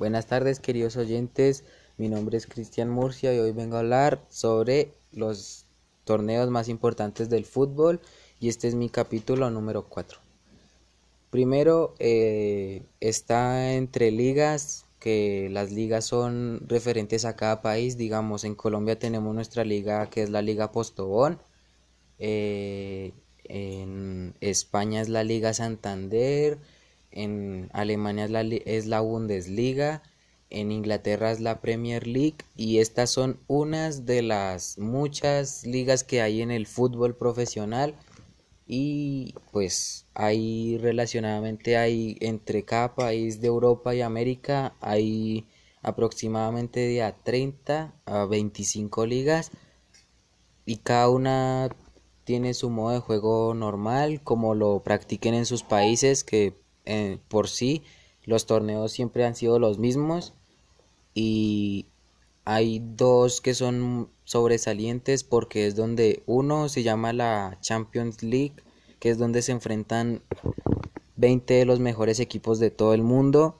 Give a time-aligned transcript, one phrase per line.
[0.00, 1.62] Buenas tardes queridos oyentes,
[1.98, 5.66] mi nombre es Cristian Murcia y hoy vengo a hablar sobre los
[6.04, 8.00] torneos más importantes del fútbol
[8.40, 10.18] y este es mi capítulo número 4.
[11.28, 18.54] Primero eh, está entre ligas, que las ligas son referentes a cada país, digamos en
[18.54, 21.38] Colombia tenemos nuestra liga que es la Liga Postobón,
[22.18, 23.12] eh,
[23.44, 26.56] en España es la Liga Santander,
[27.10, 30.02] en Alemania es la, es la Bundesliga,
[30.50, 36.22] en Inglaterra es la Premier League y estas son unas de las muchas ligas que
[36.22, 37.94] hay en el fútbol profesional.
[38.66, 45.46] Y pues hay relacionadamente hay entre cada país de Europa y América hay
[45.82, 49.50] aproximadamente de a 30 a 25 ligas
[50.66, 51.68] y cada una
[52.24, 56.59] tiene su modo de juego normal como lo practiquen en sus países que
[57.28, 57.82] por sí
[58.24, 60.34] los torneos siempre han sido los mismos
[61.14, 61.86] y
[62.44, 68.54] hay dos que son sobresalientes porque es donde uno se llama la Champions League
[68.98, 70.22] que es donde se enfrentan
[71.16, 73.56] 20 de los mejores equipos de todo el mundo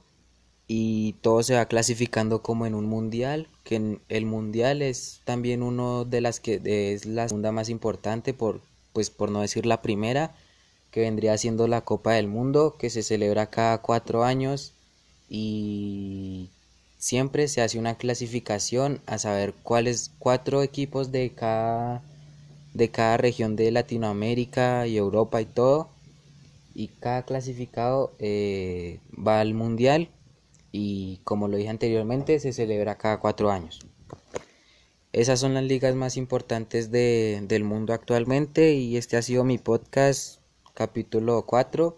[0.67, 6.05] y todo se va clasificando como en un mundial que el mundial es también uno
[6.05, 8.61] de las que es la segunda más importante por
[8.93, 10.35] pues por no decir la primera
[10.91, 14.73] que vendría siendo la Copa del Mundo, que se celebra cada cuatro años
[15.29, 16.51] y
[16.99, 22.03] siempre se hace una clasificación a saber cuáles cuatro equipos de cada
[22.75, 25.91] de cada región de Latinoamérica y Europa y todo.
[26.75, 30.09] Y cada clasificado eh, va al mundial
[30.73, 33.81] y como lo dije anteriormente se celebra cada cuatro años.
[35.13, 39.59] Esas son las ligas más importantes de, del mundo actualmente y este ha sido mi
[39.59, 40.40] podcast
[40.75, 41.97] capítulo 4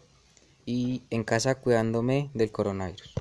[0.66, 3.14] y en casa cuidándome del coronavirus.